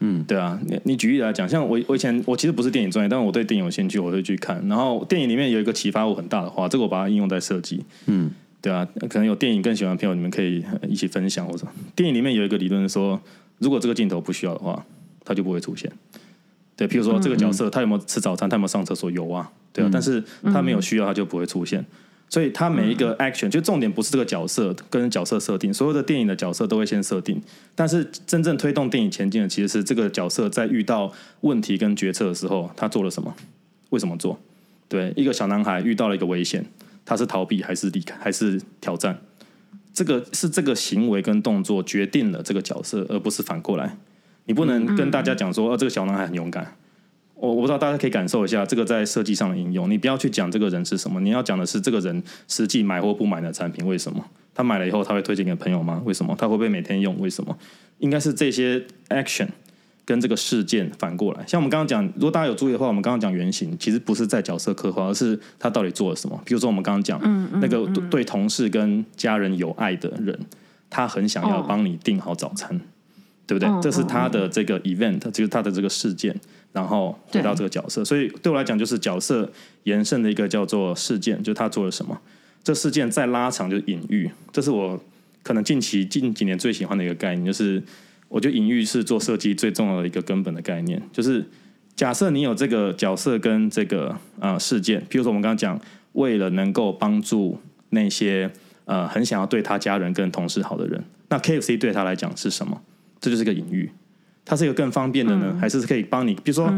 [0.00, 4.64] 嗯，对啊，你你举例来讲，像我我以前我其实不是电影专业，但我对电影有兴趣，我会去看。
[4.68, 7.84] 然后电影里面有一个启发我很大的话，这个我把它应用在设计。
[8.06, 8.30] 嗯，
[8.62, 11.46] 对啊，可能有电影更喜欢的朋友，你们可以一起分享。
[11.46, 13.20] 或者电影里面有一个理论说，
[13.58, 14.84] 如果这个镜头不需要的话，
[15.24, 15.90] 它就不会出现。
[16.76, 21.84] 对，譬如说这个角色他有没有吃早餐，他有没有上厕所，有啊，对啊，但是他没有需要，他就不会出现。
[22.30, 27.40] 所以，他每一个 action 就重点不是这个角色跟角色设定，所有的电影的角色都会先设定，
[27.74, 31.10] 但是真正推动电影前进的其实是这个角色在遇到
[31.40, 33.34] 问题跟决策的时候，他做了什么，
[33.90, 34.38] 为什么做？
[34.88, 36.64] 对，一个小男孩遇到了一个危险，
[37.04, 39.18] 他是逃避还是离开还是挑战？
[39.94, 43.96] 这个是这个行为跟动作决定了这个角色，而不是反过来。
[44.44, 46.76] 你不能跟大家讲说，哦，这个小男孩很勇敢。
[47.38, 49.90] 我我不知道大家可以感受一下这个在设计上的应用。
[49.90, 54.24] 你不要去讲这个人是什么，你要讲的是这个人实际买或不买的产品为什么？
[54.54, 56.02] 他买了以后他会推荐给朋友吗？
[56.04, 56.34] 为什么？
[56.36, 57.18] 他会不会每天用？
[57.20, 57.56] 为什么？
[57.98, 59.46] 应该是这些 action
[60.04, 61.44] 跟这个事件反过来。
[61.46, 66.40] 像我们刚刚讲，如果大家有注意的话，我们刚刚讲原型其实不是在角色刻画，而是他到底做了什么。
[66.44, 67.20] 比如说我们刚刚讲
[67.60, 70.36] 那个对同事跟家人有爱的人，
[70.90, 72.80] 他很想要帮你订好早餐，
[73.46, 73.70] 对不对？
[73.80, 76.34] 这是他的这个 event，就是他的这个事件。
[76.72, 79.50] 然后回到这个角色，所以对我来讲，就是角色
[79.84, 82.20] 延伸的一个叫做事件，就是他做了什么。
[82.62, 85.00] 这事件再拉长就是隐喻，这是我
[85.42, 87.82] 可能近期近几年最喜欢的一个概念，就是
[88.28, 91.42] 我觉得隐喻是做设计最重要的一个根本的概念，就是
[91.96, 95.80] 假设你有这个角色跟这个呃事件，譬如说我们刚刚讲，
[96.12, 97.58] 为了能够帮助
[97.90, 98.50] 那些
[98.84, 102.82] 呃很想要对他家人跟同事好的人，那 KFC 对他来讲是什么？
[103.20, 103.90] 这就是一个隐喻。
[104.48, 106.34] 它是一个更方便的呢，还是可以帮你？
[106.36, 106.70] 比如说，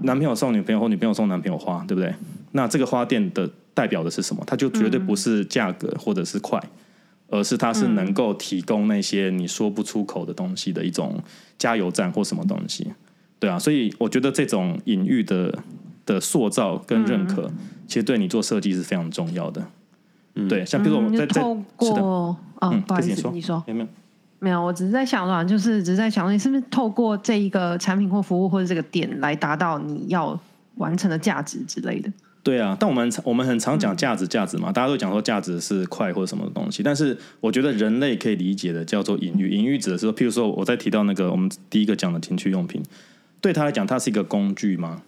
[0.00, 2.14] 男朋友送女朋友或女朋友送男朋友花，对不对？
[2.52, 4.42] 那这个花店的代表的是什么？
[4.46, 6.58] 它就绝对不是价格或者是快，
[7.28, 11.22] 而是它是能够提供那些你说不出口的东西的一种
[11.58, 12.90] 加油站或什么东西。
[13.38, 15.56] 对啊，所以我觉得这种隐喻的
[16.06, 17.50] 的塑造跟认可，
[17.86, 19.62] 其实对你做设计是非常重要的。
[20.48, 21.42] 对，像比如说我们在在
[21.80, 22.02] 是的
[22.60, 23.88] 啊，不好意思，你说你说有没有？
[24.40, 30.38] 没有，我只是在想啊，就是只是在想，你是不是透过这一个产品或服务或者这个点来达到你要
[30.76, 32.12] 完成的价值之类的？
[32.44, 42.82] 对啊，但我们我们很常讲价值，价值嘛，大家都讲说价值是快或者什么东西，但是我觉得人类可以理解的叫做隐喻，隐喻指的是说，譬如说我在提到那个我们第一个讲的情趣用品，
[43.40, 45.02] 对他来讲，它是一个工具吗？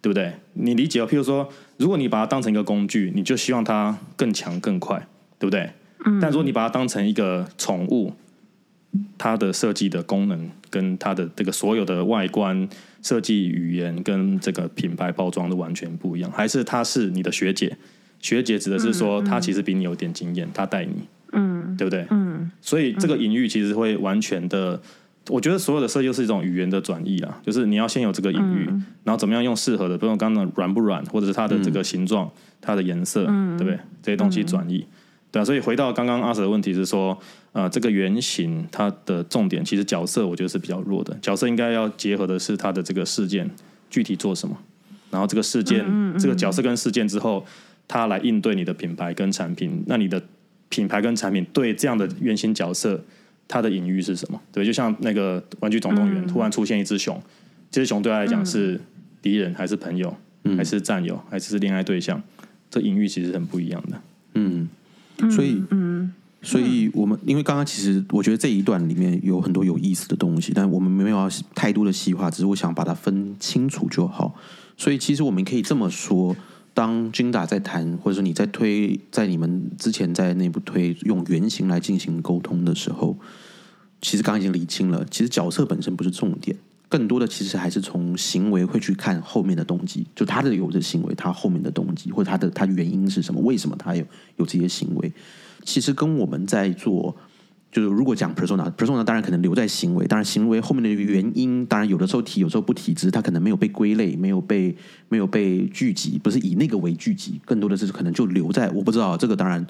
[0.00, 0.34] 对不对？
[0.54, 5.06] 你理解哦，譬如说，如果你把它当成一个工具，你就希望它更强更快，
[5.38, 5.70] 对不对？
[6.04, 6.18] 嗯。
[6.20, 8.12] 但如果你把它当成一个宠物，
[9.16, 12.68] 它的设计的功能跟它的这个所有的外观
[13.02, 17.76] 设计语言跟这个品牌包装都完全不一样，还是它是你的学姐？
[18.20, 20.92] 学姐指的是说，她其实比你有点经验，她带你，
[21.32, 22.06] 嗯，对不对？
[22.10, 24.80] 嗯，所以这个隐喻其实会完全的，
[25.28, 28.66] 我觉得所有的设计是一种语言的转译啊，就是你要先有这个隐喻，
[29.02, 33.24] 然后怎么样用适合的，比如刚刚软不软，或者是它的这个形状、它的颜色，
[33.56, 33.76] 对不对？
[34.02, 34.86] 这些东西转译。
[35.32, 37.18] 对啊，所以回到刚刚阿 Sir 的问题是说，
[37.52, 43.50] 呃，这个原型它的重点其实角色我觉得是比较弱的，角色应该要结合的是它的这个事件
[43.90, 44.56] 具体做什么，
[45.10, 45.84] 然后这个事件
[46.18, 47.44] 这个角色跟事件之后，
[47.86, 50.22] 它来应对你的品牌跟产品，那你的
[50.70, 53.04] 品牌跟产品对这样的原型角色
[53.46, 54.40] 它的隐喻是什么？
[54.50, 57.22] 对，就像那个玩具总动员突然出现一只熊，
[57.70, 58.80] 这只熊对他来讲是
[59.20, 60.16] 敌人还是朋友，
[60.56, 62.22] 还是战友，还是恋爱对象？
[62.70, 64.00] 这隐喻其实很不一样的，
[64.36, 64.66] 嗯。
[65.30, 66.12] 所以，嗯，
[66.42, 74.34] 所以我们因为刚刚其实我觉得这一段里面有很多有意思的东西，但我们没有要太多的细化，只是我想把它分清楚就好。
[74.76, 76.34] 所以其实我们可以这么说：
[76.74, 83.16] 当金达在谈，或者说你在推，在你们之前在内部推用原型来进行沟通的时候，
[84.00, 86.56] 其实刚刚已经理清了，其实角色本身不是重点。
[86.88, 93.40] 更多的其实还是从行为会去看后面的动机，就他的有的行为，他后面的动机或者他的他原因是什么？
[93.40, 94.04] 为什么他有
[94.36, 95.12] 有这些行为？
[95.64, 97.16] 其实跟我们在做，
[97.70, 104.76] 就是如果讲 personal，personal 当然可能留在行为，当然行为后面的原因，当然有的时候提，有时候不提，只是他可能没有被归类，没有被
[105.08, 109.66] 没有被聚集，不是以那个为聚集，更多的是可能就留在我不知道这个当然。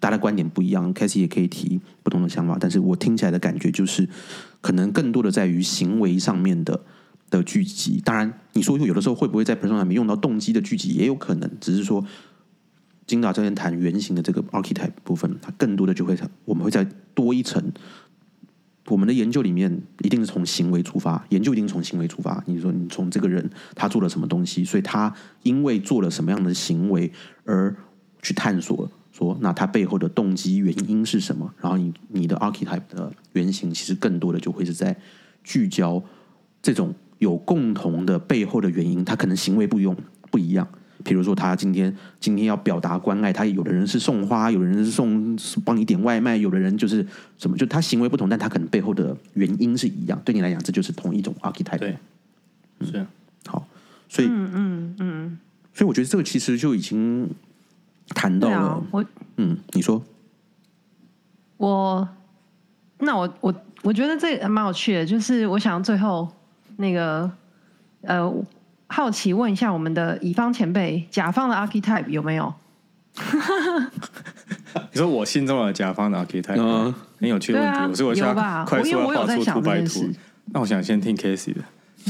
[0.00, 4.06] 大家观点不一样 k a s e 也可以提不同的想法，但是我听起来的感觉就是，
[4.60, 6.78] 可能更多的在于行为上面的
[7.30, 8.02] 的聚集。
[8.04, 11.50] 当然，你说有的时候会不会在 personal 里面用到动机的聚集，也有可能。
[11.58, 12.04] 只是说，
[13.06, 17.72] 金导这边谈原型的这个 archetype 部分，它更多的就会我们会再多一层。
[18.88, 22.42] 我们的研究里面一定是从行为出发，研究一定从行为出发。
[22.46, 27.10] 你说你从这个人他做了什么东西，所以他因为做了什么样的行为
[27.44, 27.74] 而
[28.20, 28.90] 去探索。
[29.10, 31.54] 说，那他背后的动机原因是什么？
[31.60, 34.94] 然后你你的 archetype 的原型，其实更多的就会是在
[35.44, 36.02] 聚焦
[36.60, 39.04] 这种有共同的背后的原因。
[39.04, 39.96] 他可能行为不用
[40.32, 40.68] 不一样，
[41.02, 47.04] 比如说他今天今天要表达关爱，他有的人是送花，有的人是送帮你点外卖，有的人就是
[47.38, 50.20] 什么，就他行为不同，但他可能背后的原因是一样。
[50.24, 51.78] 对你来讲，这就是同一种 archetype。
[51.78, 51.96] 对，
[52.82, 53.06] 是
[53.46, 53.66] 好，
[54.08, 55.38] 所以嗯嗯嗯，
[55.72, 57.28] 所以我觉得这个其实就已经。
[58.14, 59.02] 谈到了我，
[59.38, 60.00] 嗯，你说，
[61.56, 62.06] 我，
[62.98, 66.28] 那我我我觉得这蛮有趣的，就是我想最后
[66.76, 67.28] 那个
[68.02, 68.30] 呃，
[68.86, 72.54] 好奇问一下我们的乙方前辈，甲方的 archetype 有没有？
[74.92, 80.10] 你说我心中的甲方的 archetype，嗯，很有趣的问题，我是我想快速画出图白图，
[80.52, 81.60] 那我想先听 Casey 的，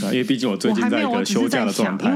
[0.05, 2.11] 因为毕竟我最近在一个休假的状态。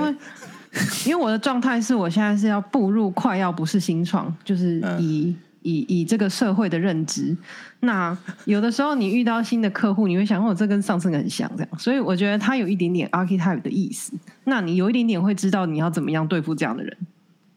[1.07, 7.37] 因为我的状态是我现在是要步入快要不是新创，就是以以以这个社会的认知。
[7.81, 11.79] 那有的时候你遇到新的客户，你会想，哦，这跟上次很像，这样。
[11.79, 14.13] 所以我觉得他有一点点 archetype 的意思。
[14.45, 16.97] 那你有一点点会知道你要怎么样对付这样的人。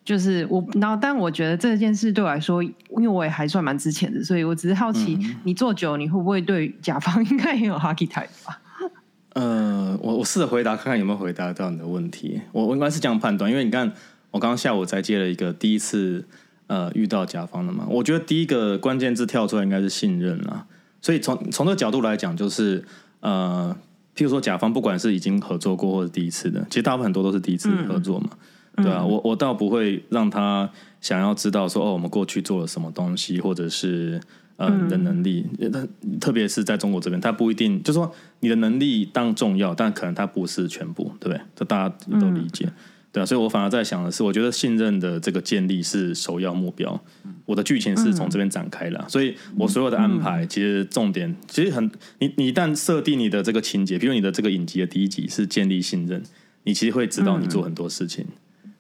[0.04, 8.60] 就是我，然后但我觉得这件事对我来说，因为我也还算蛮值钱的，所以我只是好奇，你做久你会不会对甲方应该也有 archetype 吧？
[9.34, 12.42] 呃，我我试着回答看看有没有回答到你的问题。
[12.52, 13.90] 我我应该是这样判断，因为你看，
[14.32, 16.26] 我刚刚下午才接了一个第一次
[16.72, 17.86] 呃遇到甲方的嘛。
[17.90, 20.66] 我觉得第一个关键字跳出来应该是信任啦。
[21.02, 22.84] 所以从从这个角度来讲，就是
[23.20, 23.76] 呃，
[24.16, 28.30] 譬如说甲方不管是已经合作过或者第一次的，其实大部分很多都是第一次合作嘛，
[28.78, 30.70] 对啊，我我倒不会让他
[31.02, 34.22] 想要知道说哦，我们过去做了什么东西，或者是
[34.58, 35.44] 呃你的能力，
[35.74, 35.88] 但
[36.20, 41.42] 特别是在中国这边，他不一定就说你的能力当重要，但可能他不是全部，对不对？
[41.56, 42.72] 这大家都理解。
[43.12, 46.98] 对啊，所以我反而在想的是，我觉得信任的这个建立是首要目标。
[47.46, 56.24] 我的剧情是从这边展开的，所以我所有的安排其实重点其实很，你你一旦设定你的这个情节，比如你的这个影集的第一集是建立信任，
[56.64, 58.26] 你其实会知道你做很多事情。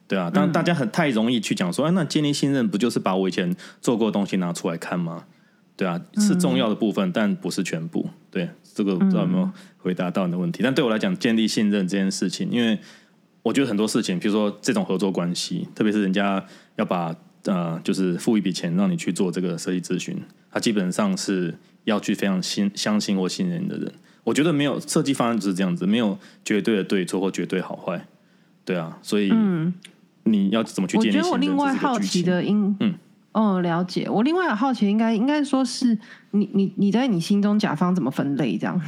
[0.07, 5.25] 对啊，但大家很太容易去讲说，哎，那建立信任不就是把我以前做过的东西拿出来看吗？
[5.75, 8.07] 对啊，是重要的部分，但不是全部。
[8.29, 10.61] 对，这个不知道有没有回答到你的问题。
[10.63, 12.77] 但对我来讲，建立信任这件事情，因为
[13.43, 16.43] 我觉得很多事情，比如说这种合作关系，特别是人家
[16.75, 17.15] 要把
[17.45, 20.15] 呃，就是付一笔钱让你去做这个设计咨询，
[20.51, 23.91] 他基本上是要去非常信相信或信任的人。
[24.23, 28.05] 我觉得没有设计方案就是这样子，没有绝对的对错或绝对好坏。
[28.63, 29.33] 对啊，所以
[30.25, 31.17] 你要怎么去建立？
[31.17, 32.93] 我觉得我另外好奇的，应嗯
[33.31, 34.07] 哦了解。
[34.07, 35.97] 我另外有好奇，应该应该说是
[36.29, 38.79] 你你你在你心中甲方怎么分类这样？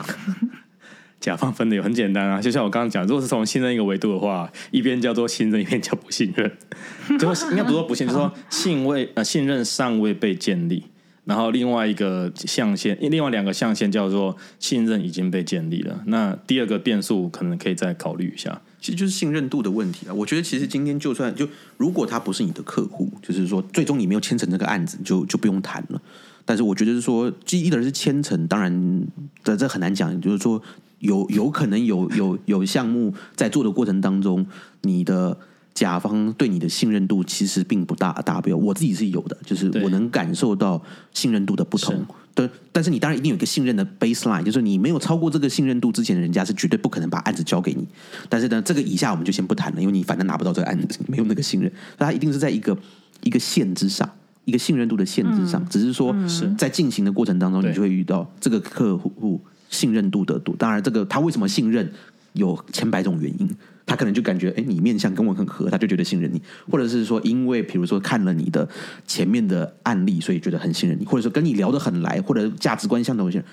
[1.23, 6.51] 甲方分的也很简单啊，就像我刚刚讲，如果是从信任一个维度的话，一边叫做信任，一边叫不信任。
[7.17, 10.83] 就是应该不是说不信，就是说信未呃信任尚未被建立。
[11.23, 16.03] 然后另外一个象限，另外两个象限叫做信任已经被建立了。
[16.07, 20.13] 那第二个变数可能可以再考虑一下，其实就是信任度的问题啊。
[20.13, 21.47] 我觉得其实今天就算就
[21.77, 26.01] 如果他不是你的客户，就是说最终你没有签成这个案子，就就不用谈了。
[26.43, 29.07] 但是我觉得是说，第一的是签成，当然
[29.45, 30.61] 这这很难讲，就是说。
[31.03, 34.45] 有有可能有有有项目在做的过程当中，
[34.83, 35.37] 你的
[35.73, 38.55] 甲方对你的信任度其实并不大达标。
[38.55, 40.81] 我自己是有的，就是我能感受到
[41.13, 42.05] 信任度的不同。
[42.33, 47.85] 对，但是你当然一定有一个信任的 baseline，就是你没有超过这个信任度之前，人家是绝对不可能把案子交给你。
[48.29, 52.77] 但是呢，这个以下我们就先不谈了，因为你反正拿不到这个案子，没有那个信任，它一定是在一个
[53.23, 54.09] 一个线之上，
[54.45, 55.67] 一个信任度的限制上。
[55.67, 56.15] 只是说
[56.57, 59.41] 在进行的过程当中，你就会遇到这个客户。
[59.73, 61.91] 信任度的度，当然这个他为什么信任
[62.33, 63.49] 有千百种原因，
[63.87, 68.69] 他可能就感觉哎你面相跟我很合，他就觉得信任你，或者是说因为比如说看了你的
[69.07, 73.43] 前面的案例，所以觉得很信任你，或者说跟你聊得很来，或者价值观相同些，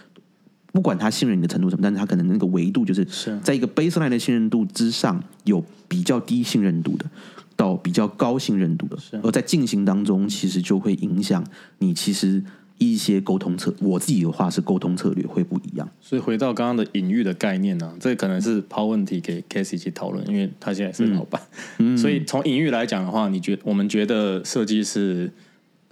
[0.72, 3.02] 不管他信任你的程度什么，但是他可能那个维度就是
[3.42, 7.06] 在一个 baseline 的信任度之上，有比较低信任度的
[7.56, 11.42] 到比较高信任度的，而在进行当中，其实就会影响
[11.78, 12.44] 你其实。
[12.80, 15.86] 一些沟通策，我自己的话是沟通策略会不一样。
[16.00, 21.40] 所以回到刚刚的隐喻的概念呢，这可能是抛问题给 Casey 去讨论，因为他现在是老板。
[21.96, 25.30] 所以从隐喻来讲的话，你觉我们觉得设计是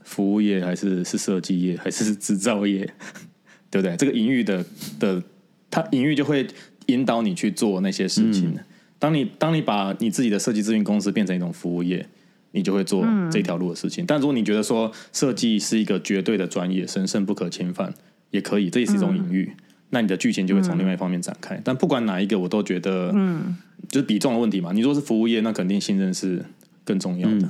[0.03, 2.91] 服务业，还是是设计业，还是制造业？
[3.71, 3.95] 对不对？
[3.99, 4.65] 这个隐喻的
[4.99, 5.23] 的，
[5.71, 6.47] 它隐喻就会
[6.87, 8.59] 引导你去做那些事情。
[8.99, 12.09] 当你当你把你自己的设计咨询公司变成一种服务业。
[12.53, 14.05] 你就会做这条路的事情。
[14.07, 17.93] 但如果你觉得说设计是一个绝对的专业、神圣不可侵犯，
[18.31, 19.53] 也可以，这也是一种隐喻。
[19.91, 21.61] 那你的剧情就会从另外一方面展开。
[21.65, 23.57] 但不管哪一个，我都觉得，嗯，
[23.89, 24.71] 就是比重的问题嘛。
[24.73, 26.45] 你说是服务业，那肯定信任是
[26.85, 27.49] 更重要的。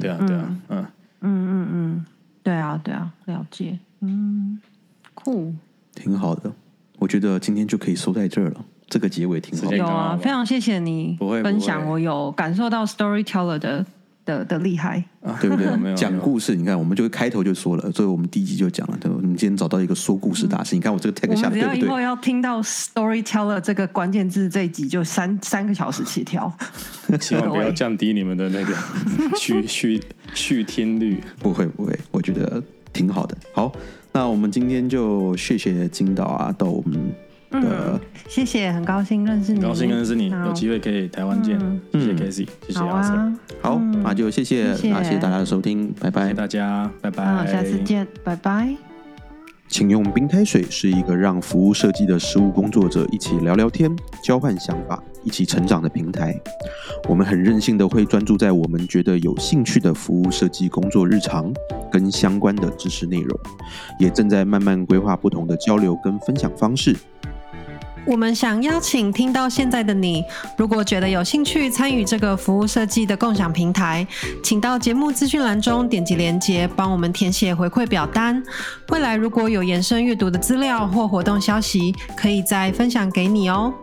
[0.00, 0.86] 对啊，对啊，嗯，
[1.20, 2.04] 嗯嗯嗯，
[2.42, 3.78] 对啊，对啊，了解。
[4.00, 4.60] 嗯，
[5.14, 5.54] 酷，
[5.94, 6.52] 挺好的。
[6.98, 8.64] 我觉得今天就可以收在这儿了。
[8.88, 9.72] 这个结尾挺好。
[9.72, 13.84] 有啊，非常谢谢你分享，我有感受到 storyteller 的。
[14.26, 15.02] 的的厉害，
[15.40, 15.66] 对不对？
[15.96, 19.16] 讲故事，你看，我们就开头就说了，所以我们第一集就讲了，对吧？
[19.22, 26.52] 你今天找到一个说故事大师，你看我这个 tag 下，只要以后要听到 storyteller 这个关键字，这一集就三三个小时起跳。
[27.20, 28.74] 希望不要降低你们的那个
[29.38, 30.02] 续续
[30.34, 32.60] 续听率，不会不会，我觉得
[32.92, 33.36] 挺好的。
[33.54, 33.72] 好，
[34.12, 37.14] 那我们今天就谢谢金导啊，到我们。
[37.64, 41.58] 嗯，谢谢，很高兴认识你，高兴认识你，有机会可以台湾见，
[41.92, 48.74] 谢谢 k e y 谢谢阿 Sir，好，那就谢谢，那谢谢大家的收听，拜拜，大家，拜拜，好，下次见，拜拜。
[49.68, 53.90] 请用冰开水是一个让服务设计的实务工作者一起聊聊天、
[54.22, 56.32] 交换想法、一起成长的平台。
[57.08, 61.52] 我们很任性的会专注在我们觉得有兴趣的服务设计工作日常
[61.90, 63.36] 跟相关的知识内容，
[63.98, 66.94] 也正在慢慢规划不同的交流跟分享方式。
[68.06, 70.24] 我们想邀请听到现在的你，
[70.56, 74.06] 如果觉得有兴趣参与这个服务设计的共享平台，
[74.44, 78.40] 请到节目资讯栏中点击连接，帮我们填写回馈表单。
[78.90, 83.74] 未来如果有延伸阅读的资料或活动消息，可以再分享给你哦。